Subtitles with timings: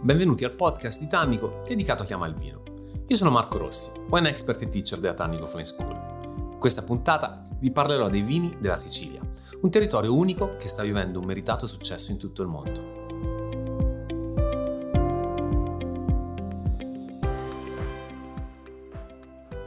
[0.00, 2.62] benvenuti al podcast di Tannico dedicato a chi ama il vino.
[3.04, 6.50] Io sono Marco Rossi, wine expert e teacher della Tannico Flying School.
[6.52, 9.20] In questa puntata vi parlerò dei vini della Sicilia,
[9.60, 12.96] un territorio unico che sta vivendo un meritato successo in tutto il mondo.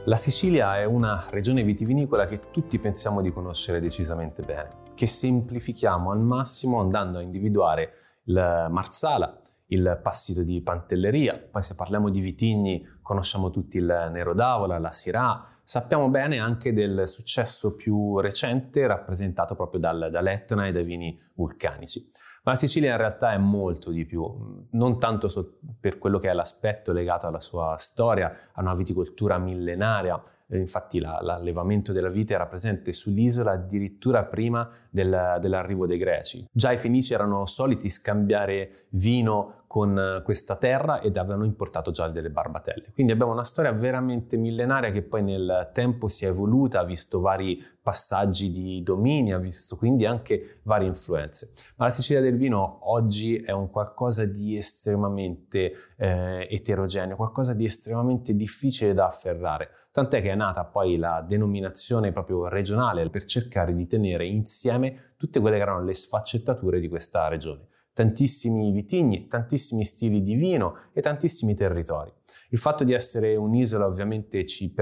[0.06, 6.10] La Sicilia è una regione vitivinicola che tutti pensiamo di conoscere decisamente bene, che semplifichiamo
[6.10, 7.92] al massimo andando a individuare
[8.24, 9.41] il Marsala,
[9.72, 14.92] il passito di Pantelleria, poi se parliamo di vitigni conosciamo tutti il Nero d'Avola, la
[14.92, 21.18] Syrah, sappiamo bene anche del successo più recente rappresentato proprio dal, dall'Etna e dai vini
[21.34, 22.10] vulcanici.
[22.44, 26.28] Ma la Sicilia in realtà è molto di più, non tanto so per quello che
[26.28, 32.34] è l'aspetto legato alla sua storia, a una viticoltura millenaria, infatti la, l'allevamento della vite
[32.34, 36.46] era presente sull'isola addirittura prima del, dell'arrivo dei greci.
[36.52, 42.28] Già i fenici erano soliti scambiare vino con questa terra ed avevano importato già delle
[42.28, 42.90] barbatelle.
[42.92, 47.20] Quindi abbiamo una storia veramente millenaria che poi nel tempo si è evoluta, ha visto
[47.20, 51.54] vari passaggi di domini, ha visto quindi anche varie influenze.
[51.76, 57.64] Ma la Sicilia del vino oggi è un qualcosa di estremamente eh, eterogeneo, qualcosa di
[57.64, 59.70] estremamente difficile da afferrare.
[59.90, 65.40] Tant'è che è nata poi la denominazione proprio regionale per cercare di tenere insieme tutte
[65.40, 71.00] quelle che erano le sfaccettature di questa regione tantissimi vitigni, tantissimi stili di vino e
[71.00, 72.10] tantissimi territori.
[72.50, 74.74] Il fatto di essere un'isola ovviamente ci,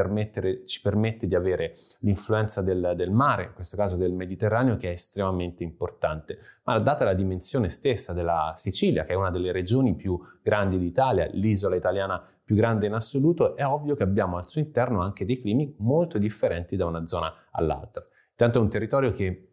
[0.67, 4.93] ci permette di avere l'influenza del, del, mare, in questo caso del Mediterraneo, che è
[4.93, 10.19] estremamente importante, ma data la dimensione stessa della Sicilia, che è una delle regioni più
[10.43, 15.01] grandi d'Italia, l'isola italiana più grande in assoluto, è ovvio che abbiamo al suo interno
[15.01, 18.05] anche dei climi molto differenti da una zona all'altra.
[18.31, 19.50] Intanto è un territorio che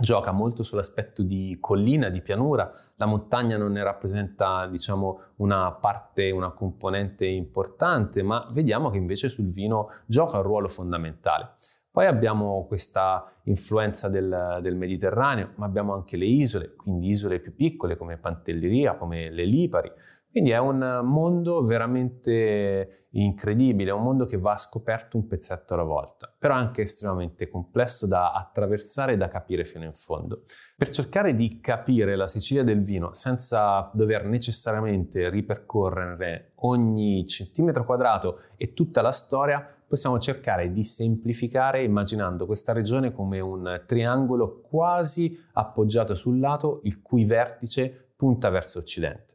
[0.00, 6.30] gioca molto sull'aspetto di collina, di pianura, la montagna non ne rappresenta diciamo una parte,
[6.30, 11.56] una componente importante, ma vediamo che invece sul vino gioca un ruolo fondamentale.
[11.90, 17.54] Poi abbiamo questa influenza del, del, Mediterraneo, ma abbiamo anche le isole, quindi isole più
[17.54, 19.92] piccole come Pantelleria, come le Lipari,
[20.32, 25.82] quindi è un mondo veramente incredibile, è un mondo che va scoperto un pezzetto alla
[25.82, 30.44] volta, però anche estremamente complesso da attraversare e da capire fino in fondo.
[30.74, 38.40] Per cercare di capire la Sicilia del vino senza dover necessariamente ripercorrere ogni centimetro quadrato
[38.56, 45.38] e tutta la storia, possiamo cercare di semplificare immaginando questa regione come un triangolo quasi
[45.52, 49.32] appoggiato sul lato, il cui vertice punta verso occidente.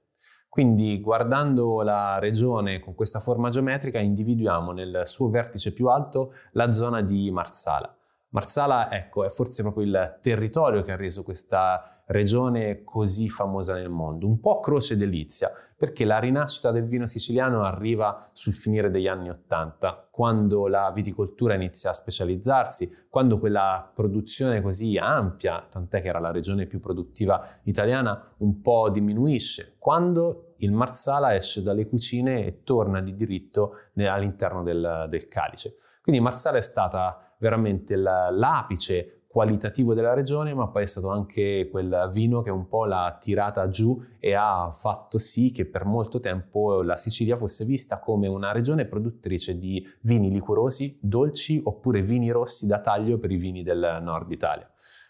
[0.50, 6.72] Quindi guardando la regione con questa forma geometrica individuiamo nel suo vertice più alto la
[6.74, 7.94] zona di Marsala.
[8.30, 13.90] Marsala, ecco, è forse proprio il territorio che ha reso questa regione così famosa nel
[13.90, 19.08] mondo, un po' croce delizia, perché la rinascita del vino siciliano arriva sul finire degli
[19.08, 26.08] anni Ottanta, quando la viticoltura inizia a specializzarsi, quando quella produzione così ampia, tant'è che
[26.08, 32.46] era la regione più produttiva italiana, un po' diminuisce, quando il Marsala esce dalle cucine
[32.46, 35.78] e torna di diritto all'interno del, del calice.
[36.02, 42.10] Quindi Marsala è stata veramente l'apice qualitativo della regione, ma poi è stato anche quel
[42.12, 46.82] vino che un po' l'ha tirata giù e ha fatto sì che per molto tempo
[46.82, 52.66] la Sicilia fosse vista come una regione produttrice di vini liquorosi, dolci oppure vini rossi
[52.66, 54.68] da taglio per i vini del nord Italia.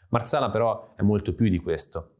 [0.10, 2.17] Marsala però è molto più di questo.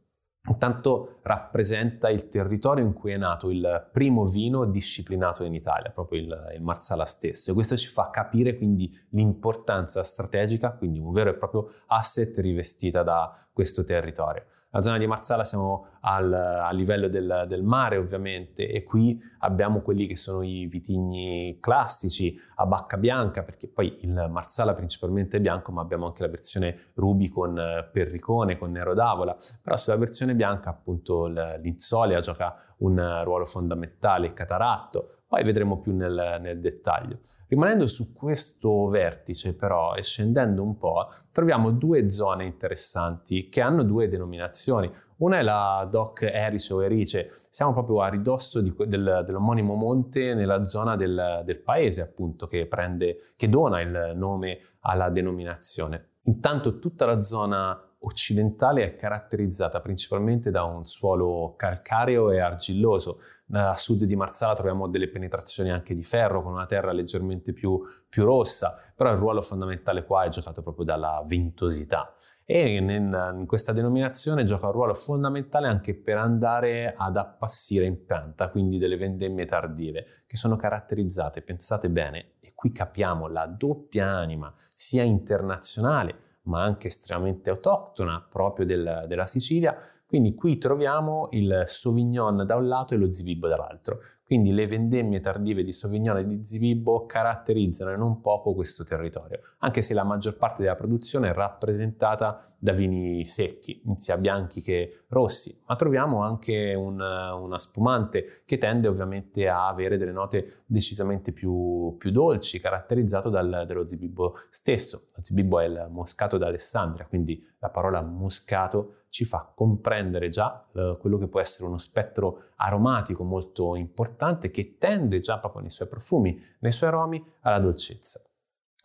[0.48, 6.20] Intanto rappresenta il territorio in cui è nato il primo vino disciplinato in Italia, proprio
[6.20, 7.50] il, il, Marsala stesso.
[7.50, 13.02] E questo ci fa capire quindi l'importanza strategica, quindi un vero e proprio asset rivestita
[13.02, 14.44] da questo territorio.
[14.70, 19.80] La zona di Marsala siamo al, a livello del, del, mare ovviamente e qui abbiamo
[19.80, 25.40] quelli che sono i vitigni classici a bacca bianca perché poi il Marsala principalmente è
[25.40, 29.96] bianco ma abbiamo anche la versione ruby con eh, perricone, con nero d'avola, però sulla
[29.96, 36.58] versione bianca appunto l'insolia gioca un ruolo fondamentale, il cataratto, poi vedremo più nel, nel,
[36.58, 37.18] dettaglio.
[37.48, 43.82] Rimanendo su questo vertice però e scendendo un po', troviamo due zone interessanti che hanno
[43.82, 44.90] due denominazioni.
[45.18, 50.32] Una è la Doc Erice o Erice, siamo proprio a ridosso di, del, dell'omonimo monte
[50.32, 56.12] nella zona del, del paese appunto che, prende, che dona il nome alla denominazione.
[56.22, 63.18] Intanto tutta la zona occidentale è caratterizzata principalmente da un suolo calcareo e argilloso.
[63.52, 67.80] A sud di Marsala troviamo delle penetrazioni anche di ferro con una terra leggermente più,
[68.08, 72.14] più rossa, però il ruolo fondamentale qua è giocato proprio dalla ventosità.
[72.50, 78.48] e in, questa denominazione gioca un ruolo fondamentale anche per andare ad appassire in pianta,
[78.48, 84.50] quindi delle vendemmie tardive, che sono caratterizzate, pensate bene, e qui capiamo la doppia anima,
[84.74, 89.76] sia internazionale, ma anche estremamente autoctona proprio del, della Sicilia.
[90.08, 93.98] Quindi qui troviamo il Sauvignon da un lato e lo Zibibbo dall'altro.
[94.24, 99.80] Quindi le vendemmie tardive di Sauvignon e di Zibibbo caratterizzano non poco questo territorio, anche
[99.82, 105.62] se la maggior parte della produzione è rappresentata da vini secchi, sia bianchi che rossi,
[105.66, 111.96] ma troviamo anche un, una spumante che tende ovviamente a avere delle note decisamente più,
[111.98, 115.08] più dolci, caratterizzato dal, dallo zibibbo stesso.
[115.14, 120.96] Lo zibibbo è il moscato d'Alessandria, quindi la parola moscato ci fa comprendere già eh,
[121.00, 125.88] quello che può essere uno spettro aromatico molto importante che tende già proprio nei suoi
[125.88, 128.20] profumi, nei suoi aromi alla dolcezza.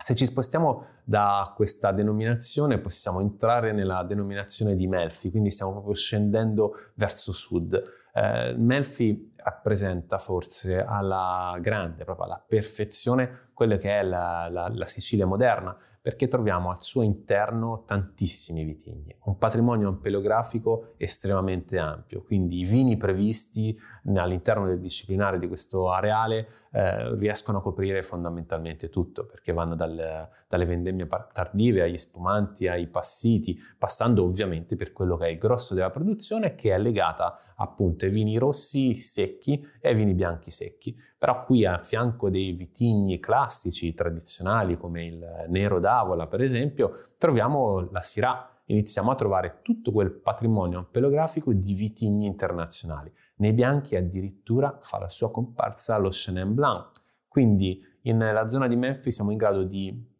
[0.03, 5.93] Se ci spostiamo da questa denominazione possiamo entrare nella denominazione di Melfi, quindi stiamo proprio
[5.93, 7.81] scendendo verso sud.
[8.13, 14.85] Eh, Melfi rappresenta forse alla grande, proprio alla perfezione, quella che è la, la, la
[14.87, 22.59] Sicilia moderna, perché troviamo al suo interno tantissimi vitigni, un patrimonio ampelografico estremamente ampio, quindi
[22.59, 23.73] i vini previsti
[24.13, 30.27] all'interno del disciplinare di questo areale eh, riescono a coprire fondamentalmente tutto, perché vanno dal,
[30.47, 35.75] dalle vendemmie tardive agli spumanti, ai passiti, passando ovviamente per quello che è il grosso
[35.75, 40.99] della produzione che è legata appunto ai vini rossi secchi e ai vini bianchi secchi.
[41.15, 47.87] Però qui a fianco dei vitigni classici, tradizionali come il Nero d'Avola per esempio, troviamo
[47.91, 48.47] la Syrah.
[48.65, 53.11] Iniziamo a trovare tutto quel patrimonio ampelografico di vitigni internazionali.
[53.35, 57.01] Nei bianchi addirittura fa la sua comparsa lo Chenin Blanc.
[57.27, 60.11] Quindi nella zona di Memphis siamo in grado di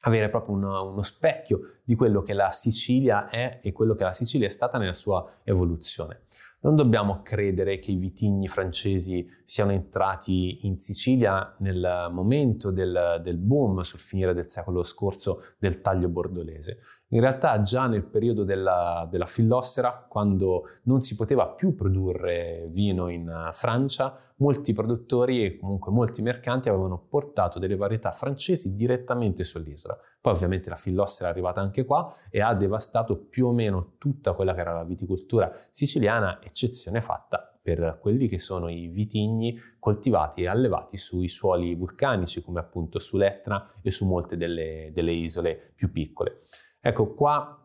[0.00, 4.12] avere proprio uno, uno, specchio di quello che la Sicilia è e quello che la
[4.12, 6.22] Sicilia è stata nella sua evoluzione.
[6.60, 13.36] Non dobbiamo credere che i vitigni francesi siano entrati in Sicilia nel momento del, del
[13.36, 16.80] boom sul finire del secolo scorso del taglio bordolese.
[17.10, 23.08] In realtà già nel periodo della, della fillossera, quando non si poteva più produrre vino
[23.08, 29.42] in eh, Francia, molti produttori e comunque molti mercanti avevano portato delle varietà francesi direttamente
[29.42, 29.98] sull'isola.
[30.20, 34.34] Poi ovviamente la fillossera è arrivata anche qua e ha devastato più o meno tutta
[34.34, 40.42] quella che era la viticoltura siciliana, eccezione fatta per quelli che sono i vitigni coltivati
[40.42, 45.90] e allevati sui suoli vulcanici come appunto sull'Etna e su molte delle, delle isole più
[45.90, 46.42] piccole.
[46.80, 47.58] Ecco qua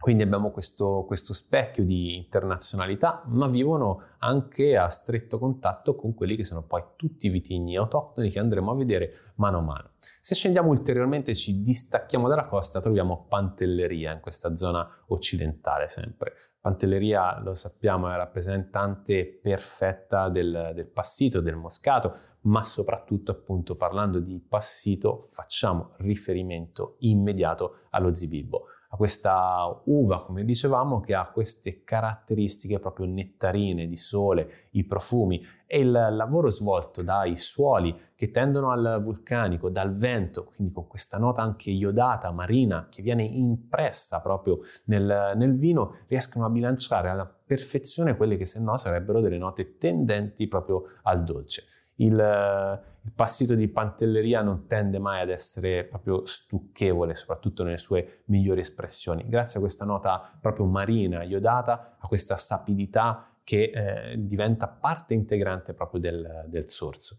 [0.00, 6.36] quindi abbiamo questo, questo, specchio di internazionalità, ma vivono anche a stretto contatto con quelli
[6.36, 9.90] che sono poi tutti i vitigni autoctoni che andremo a vedere mano a mano.
[10.18, 16.32] Se scendiamo ulteriormente, ci distacchiamo dalla costa, troviamo Pantelleria in questa zona occidentale sempre.
[16.58, 24.18] Pantelleria, lo sappiamo, è rappresentante perfetta del, del passito, del moscato, ma soprattutto appunto parlando
[24.20, 31.84] di passito facciamo riferimento immediato allo zibibbo a questa uva, come dicevamo, che ha queste
[31.84, 38.70] caratteristiche proprio nettarine di sole, i profumi e il lavoro svolto dai suoli che tendono
[38.70, 44.58] al vulcanico, dal vento, quindi con questa nota anche iodata, marina, che viene impressa proprio
[44.86, 49.78] nel, nel vino, riescono a bilanciare alla perfezione quelle che se no sarebbero delle note
[49.78, 51.66] tendenti proprio al dolce
[52.00, 58.22] il, il passito di Pantelleria non tende mai ad essere proprio stucchevole, soprattutto nelle sue
[58.26, 64.68] migliori espressioni, grazie a questa nota proprio marina, iodata, a questa sapidità che eh, diventa
[64.68, 67.18] parte integrante proprio del, del sorso.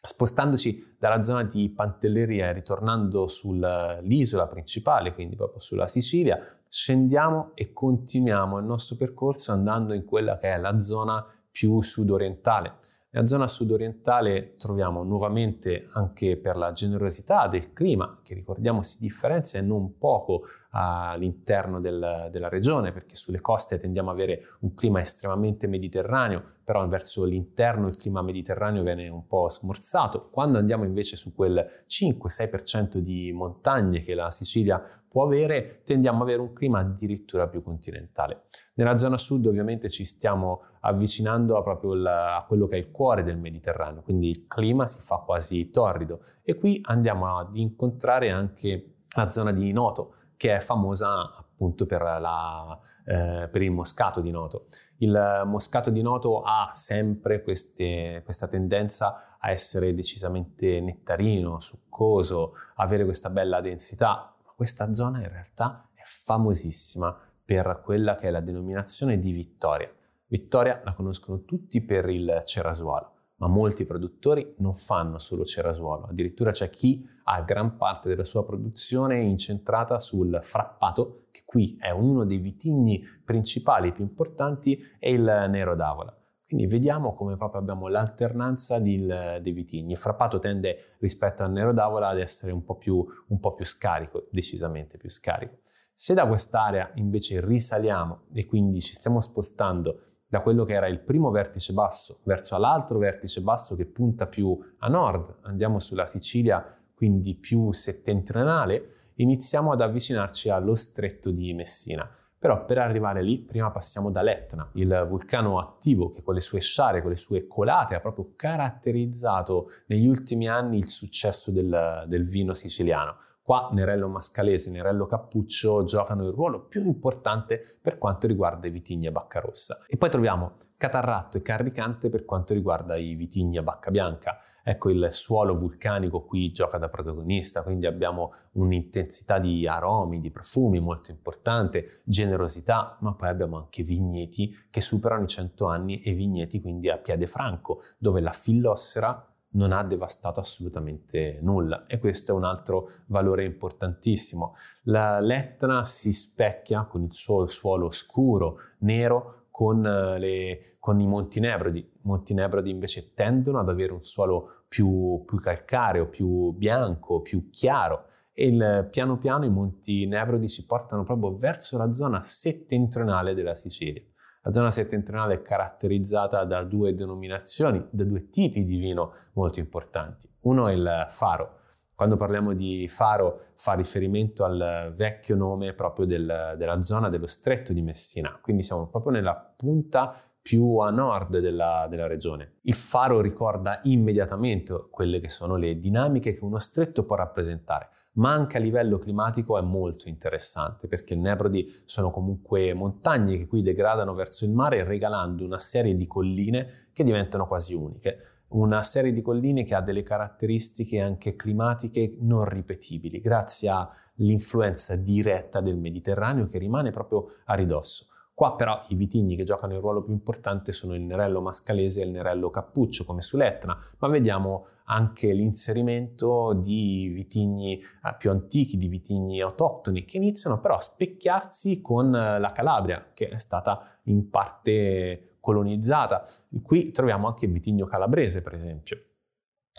[0.00, 7.72] Spostandoci dalla zona di Pantelleria e ritornando sull'isola principale, quindi proprio sulla Sicilia, scendiamo e
[7.72, 13.48] continuiamo il nostro percorso andando in quella che è la zona più sudorientale nella zona
[13.48, 20.42] sudorientale troviamo nuovamente anche per la generosità del clima, che ricordiamo si differenzia non poco
[20.70, 26.86] all'interno del, della regione, perché sulle coste tendiamo ad avere un clima estremamente mediterraneo, però
[26.86, 30.28] verso l'interno il clima mediterraneo viene un po' smorzato.
[30.30, 36.28] Quando andiamo invece su quel 5-6% di montagne che la Sicilia può avere, tendiamo ad
[36.28, 38.42] avere un clima addirittura più continentale.
[38.74, 42.90] Nella zona sud ovviamente ci stiamo avvicinando a proprio la, a quello che è il
[42.90, 48.30] cuore del Mediterraneo, quindi il clima si fa quasi torrido e qui andiamo ad incontrare
[48.30, 54.20] anche la zona di Noto, che è famosa appunto per, la, eh, per il moscato
[54.20, 54.66] di Noto.
[54.98, 63.04] Il moscato di Noto ha sempre queste, questa tendenza a essere decisamente nettarino, succoso, avere
[63.04, 69.20] questa bella densità, questa zona in realtà è famosissima per quella che è la denominazione
[69.20, 69.88] di Vittoria.
[70.26, 76.50] Vittoria la conoscono tutti per il cerasuolo, ma molti produttori non fanno solo cerasuolo, addirittura
[76.50, 82.24] c'è chi ha gran parte della sua produzione incentrata sul frappato, che qui è uno
[82.24, 86.12] dei vitigni principali più importanti, e il Nero d'Avola.
[86.48, 89.92] Quindi vediamo come proprio abbiamo l'alternanza di, dei vitigni.
[89.92, 93.66] Il frappato tende rispetto al Nero d'Avola ad essere un po, più, un po' più
[93.66, 95.58] scarico, decisamente più scarico.
[95.94, 101.00] Se da quest'area invece risaliamo e quindi ci stiamo spostando da quello che era il
[101.00, 106.64] primo vertice basso verso l'altro vertice basso che punta più a nord, andiamo sulla Sicilia
[106.94, 112.08] quindi più settentrionale, iniziamo ad avvicinarci allo stretto di Messina.
[112.38, 117.00] Però per arrivare lì prima passiamo dall'Etna, il vulcano attivo che con le sue sciare,
[117.00, 122.54] con le sue colate ha proprio caratterizzato negli ultimi anni il successo del, del vino
[122.54, 123.16] siciliano.
[123.42, 128.70] Qua Nerello Mascalese e Nerello Cappuccio giocano il ruolo più importante per quanto riguarda i
[128.70, 129.84] vitigni a bacca rossa.
[129.88, 134.38] E poi troviamo Catarratto e Carricante per quanto riguarda i vitigni a bacca bianca.
[134.68, 140.78] Ecco, il suolo vulcanico qui gioca da protagonista, quindi abbiamo un'intensità di aromi, di profumi
[140.78, 146.60] molto importante, generosità, ma poi abbiamo anche vigneti che superano i 100 anni e vigneti
[146.60, 152.34] quindi a piede franco, dove la fillossera non ha devastato assolutamente nulla e questo è
[152.34, 154.54] un altro valore importantissimo.
[154.82, 161.06] La L'Etna si specchia con il suo suolo scuro, nero, con, eh, le, con i
[161.06, 161.80] Monti Nebrodi.
[161.80, 162.32] I Monti
[162.66, 168.86] invece tendono ad avere un suolo più, più calcareo, più bianco, più chiaro e il,
[168.92, 174.00] piano piano i Monti Nebrodi ci portano proprio verso la zona settentrionale della Sicilia.
[174.42, 180.30] La zona settentrionale è caratterizzata da due denominazioni, da due tipi di vino molto importanti.
[180.42, 181.56] Uno è il faro.
[181.96, 187.72] Quando parliamo di faro fa riferimento al vecchio nome proprio del, della zona dello stretto
[187.72, 192.54] di Messina, quindi siamo proprio nella punta più a nord della, della, regione.
[192.62, 198.32] Il faro ricorda immediatamente quelle che sono le dinamiche che uno stretto può rappresentare ma
[198.32, 203.62] anche a livello climatico è molto interessante perché i Nebrodi sono comunque montagne che qui
[203.62, 208.18] degradano verso il mare regalando una serie di colline che diventano quasi uniche.
[208.48, 215.60] Una serie di colline che ha delle caratteristiche anche climatiche non ripetibili grazie all'influenza diretta
[215.60, 218.06] del Mediterraneo che rimane proprio a ridosso.
[218.38, 222.04] Qua però i vitigni che giocano il ruolo più importante sono il Nerello Mascalese e
[222.04, 228.86] il Nerello Cappuccio come sull'Etna, ma vediamo anche l'inserimento di vitigni eh, più antichi, di
[228.86, 234.30] vitigni autoctoni, che iniziano però a specchiarsi con eh, la Calabria, che è stata in
[234.30, 236.24] parte colonizzata.
[236.62, 239.02] Qui troviamo anche il vitigno calabrese, per esempio.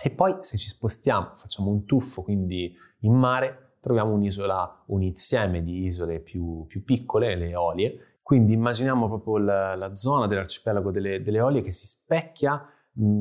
[0.04, 5.86] E poi se ci spostiamo, facciamo un tuffo quindi in mare, troviamo un insieme di
[5.86, 8.04] isole più, più piccole, le Eolie.
[8.30, 12.64] Quindi immaginiamo proprio la, la zona dell'arcipelago delle, delle Eolie che si specchia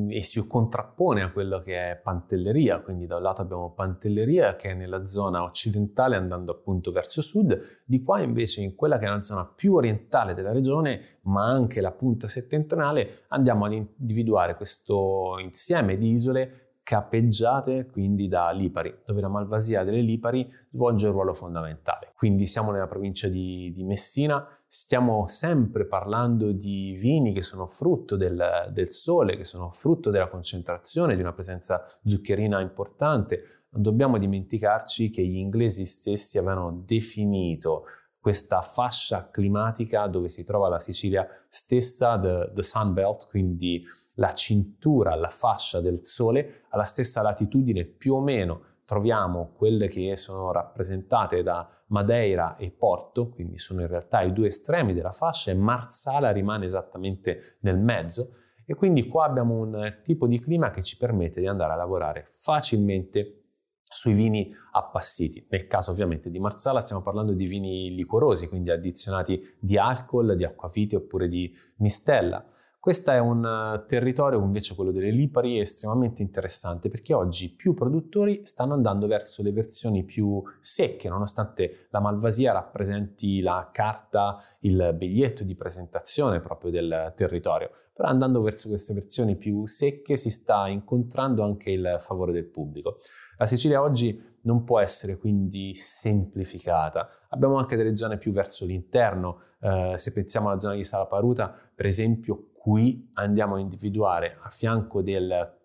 [0.07, 4.69] e si contrappone a quello che è Pantelleria, quindi da un lato abbiamo Pantelleria che
[4.69, 9.09] è nella zona occidentale andando appunto verso sud, di qua invece in quella che è
[9.09, 15.37] la zona più orientale della regione, ma anche la punta settentrionale, andiamo ad individuare questo
[15.39, 21.33] insieme di isole capeggiate quindi da Lipari, dove la Malvasia delle Lipari svolge un ruolo
[21.33, 22.13] fondamentale.
[22.15, 28.15] Quindi siamo nella provincia di, di Messina, stiamo sempre parlando di vini che sono frutto
[28.15, 33.65] del, del, sole, che sono frutto della concentrazione, di una presenza zuccherina importante.
[33.71, 37.85] Non dobbiamo dimenticarci che gli inglesi stessi avevano definito
[38.19, 43.83] questa fascia climatica dove si trova la Sicilia stessa, the, the Sun Belt, quindi
[44.15, 50.17] la cintura, la fascia del Sole alla stessa latitudine più o meno troviamo quelle che
[50.17, 55.51] sono rappresentate da Madeira e Porto, quindi sono in realtà i due estremi della fascia
[55.51, 58.31] e Marsala rimane esattamente nel mezzo
[58.65, 62.29] e quindi qua abbiamo un tipo di clima che ci permette di andare a lavorare
[62.31, 63.43] facilmente
[63.83, 65.45] sui vini appassiti.
[65.51, 70.45] Nel caso ovviamente di Marsala stiamo parlando di vini liquorosi, quindi addizionati di alcol, di
[70.45, 72.43] acquavite oppure di mistella.
[72.81, 78.45] Questo è un eh, territorio, invece quello delle Lipari, estremamente interessante perché oggi più produttori
[78.45, 85.43] stanno andando verso le versioni più secche, nonostante la Malvasia rappresenti la carta, il biglietto
[85.43, 87.69] di presentazione proprio del territorio.
[87.93, 92.99] Però andando verso queste versioni più secche si sta incontrando anche il favore del pubblico.
[93.37, 97.09] La Sicilia oggi non può essere quindi semplificata.
[97.29, 101.85] Abbiamo anche delle zone più verso l'interno, eh, se pensiamo alla zona di Salaparuta, per
[101.85, 105.03] esempio, qui andiamo a individuare a fianco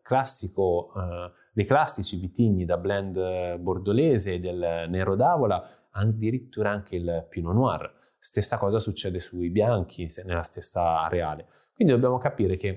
[0.00, 7.26] classico, eh, dei classici vitigni da blend bordolese e del Nero d'Avola addirittura anche il
[7.28, 7.92] Pinot Noir.
[8.16, 11.48] Stessa cosa succede sui bianchi, nella stessa areale.
[11.74, 12.70] Quindi dobbiamo capire che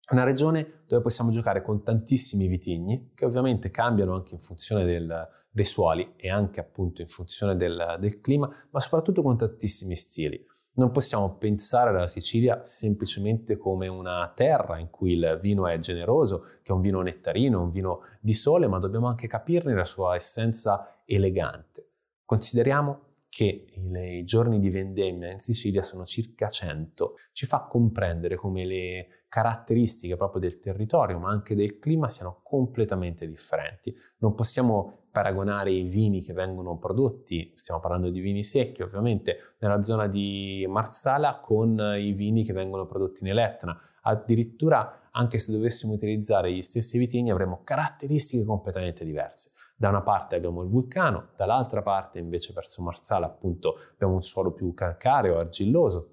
[0.00, 4.84] è una regione dove possiamo giocare con tantissimi vitigni, che ovviamente cambiano anche in funzione
[4.84, 9.96] del, dei suoli e anche appunto in funzione del, del clima, ma soprattutto con tantissimi
[9.96, 10.54] stili.
[10.76, 16.58] Non possiamo pensare alla Sicilia semplicemente come una terra in cui il vino è generoso,
[16.62, 20.16] che è un vino nettarino, un vino di sole, ma dobbiamo anche capirne la sua
[20.16, 21.92] essenza elegante.
[22.26, 28.64] Consideriamo che i giorni di vendemmia in Sicilia sono circa 100, ci fa comprendere come
[28.66, 33.94] le caratteristiche proprio del territorio, ma anche del clima siano completamente differenti.
[34.18, 39.80] Non possiamo paragonare i vini che vengono prodotti, stiamo parlando di vini secchi ovviamente, nella
[39.80, 43.80] zona di Marsala con i vini che vengono prodotti nell'Etna.
[44.02, 49.52] Addirittura anche se dovessimo utilizzare gli stessi vitigni avremo caratteristiche completamente diverse.
[49.74, 54.52] Da una parte abbiamo il vulcano, dall'altra parte invece verso Marsala appunto abbiamo un suolo
[54.52, 56.10] più calcareo, argilloso,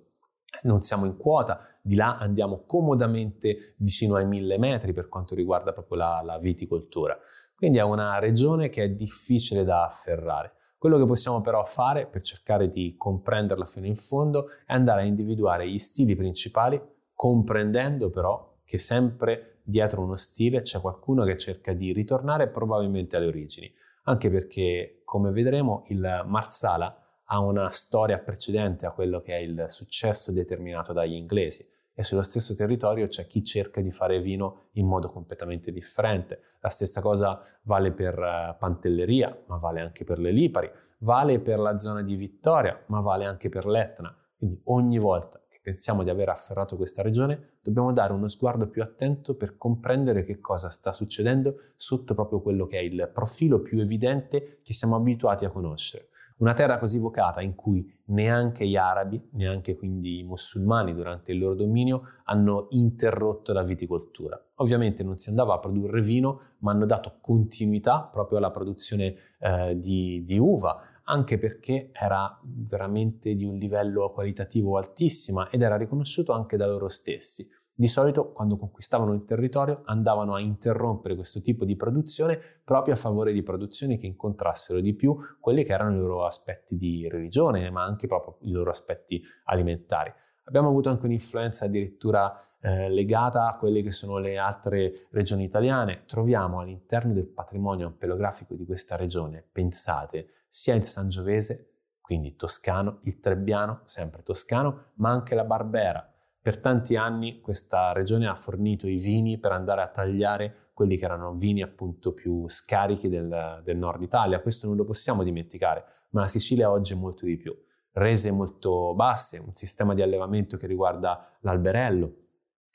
[0.62, 5.74] non siamo in quota, di là andiamo comodamente vicino ai mille metri per quanto riguarda
[5.74, 7.20] proprio la, la viticoltura.
[7.64, 10.52] Quindi è una regione che è difficile da afferrare.
[10.78, 15.06] Quello che possiamo però fare per cercare di comprenderla fino in fondo è andare a
[15.06, 16.78] individuare gli stili principali,
[17.14, 23.28] comprendendo però che sempre dietro uno stile c'è qualcuno che cerca di ritornare probabilmente alle
[23.28, 29.40] origini, anche perché, come vedremo, il Marsala ha una storia precedente a quello che è
[29.40, 34.70] il successo determinato dagli inglesi e sullo stesso territorio c'è chi cerca di fare vino
[34.74, 36.42] in modo completamente differente.
[36.60, 40.70] La stessa cosa vale per eh, Pantelleria, ma vale anche per le Lipari,
[41.00, 44.16] vale per la zona di Vittoria, ma vale anche per l'Etna.
[44.38, 49.36] Quindi ogni volta pensiamo di aver afferrato questa regione, dobbiamo dare uno sguardo più attento
[49.36, 54.60] per comprendere che cosa sta succedendo sotto proprio quello che è il profilo più evidente
[54.62, 56.10] che siamo abituati a conoscere.
[56.44, 61.40] Una terra così vocata in cui neanche gli arabi, neanche quindi i musulmani durante il
[61.40, 64.38] loro dominio hanno interrotto la viticoltura.
[64.56, 69.78] Ovviamente non si andava a produrre vino, ma hanno dato continuità proprio alla produzione eh,
[69.80, 76.34] di, di uva, anche perché era veramente di un livello qualitativo altissimo ed era riconosciuto
[76.34, 77.50] anche da loro stessi.
[77.76, 82.98] Di solito quando conquistavano il territorio andavano a interrompere questo tipo di produzione proprio a
[82.98, 87.72] favore di produzioni che incontrassero di più quelli che erano i loro aspetti di religione,
[87.72, 90.14] ma anche proprio i loro aspetti alimentari.
[90.44, 96.04] Abbiamo avuto anche un'influenza addirittura eh, legata a quelle che sono le altre regioni italiane.
[96.06, 103.20] Troviamo all'interno del patrimonio ampelografico di questa regione, pensate, sia il Sangiovese, quindi toscano, il
[103.20, 106.13] Trebbiano, sempre toscano, ma anche la Barbera.
[106.44, 111.06] Per tanti anni questa regione ha fornito i vini per andare a tagliare quelli che
[111.06, 114.42] erano vini appunto più scarichi del, del nord Italia.
[114.42, 117.56] Questo non lo possiamo dimenticare, ma la Sicilia oggi è molto di più.
[117.94, 122.14] Rese molto basse, un sistema di allevamento che riguarda l'alberello,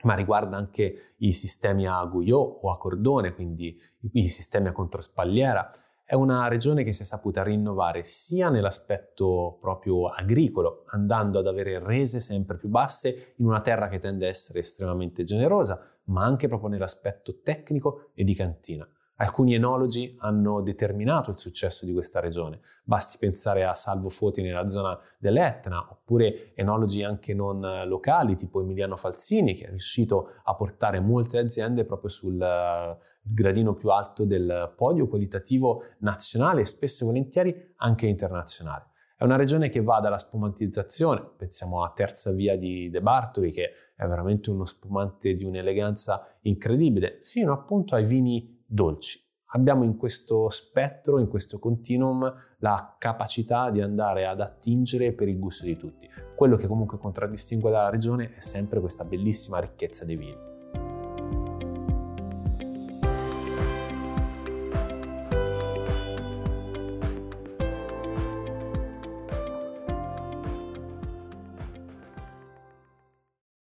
[0.05, 3.79] ma riguarda anche i sistemi a Guyot o a cordone, quindi
[4.13, 5.71] i sistemi a controspalliera
[6.09, 11.79] è una regione che si è saputa rinnovare sia nell'aspetto proprio agricolo, andando ad avere
[11.81, 16.49] rese sempre più basse in una terra che tende a essere estremamente generosa, ma anche
[16.49, 18.89] proprio nell'aspetto tecnico e di cantina.
[19.17, 22.61] Alcuni enologi hanno determinato il successo di questa regione.
[22.85, 28.97] Basti pensare a Salvo Foti nella zona dell'Etna, oppure enologi anche non locali, tipo Emiliano
[28.97, 32.39] Falsini, che è riuscito a portare molte aziende proprio sul
[33.33, 38.87] gradino più alto del podio qualitativo nazionale e spesso e volentieri anche internazionale.
[39.17, 43.71] È una regione che va dalla spumantizzazione, pensiamo a Terza Via di De Bartoli, che
[43.97, 49.21] è veramente uno spumante di un'eleganza incredibile, fino appunto ai vini dolci.
[49.53, 55.39] Abbiamo in questo spettro, in questo continuum, la capacità di andare ad attingere per il
[55.39, 56.09] gusto di tutti.
[56.37, 60.58] Quello che comunque contraddistingue la regione è sempre questa bellissima ricchezza dei vini.